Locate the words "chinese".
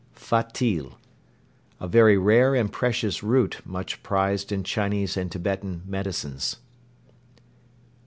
4.63-5.15